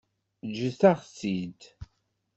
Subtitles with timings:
[0.49, 1.61] Ǧǧet-aɣ-t-id.